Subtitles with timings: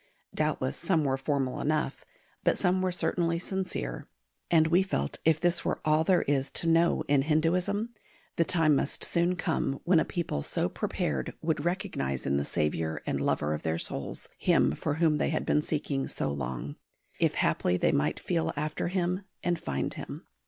[0.33, 2.05] Doubtless some were formal enough,
[2.43, 4.07] but some were certainly sincere;
[4.49, 7.89] and we felt if this were all there is to know in Hinduism,
[8.35, 13.03] the time must soon come when a people so prepared would recognise in the Saviour
[13.05, 16.77] and Lover of their souls, Him for whom they had been seeking so long,
[17.19, 20.25] "if haply they might feel after Him and find Him."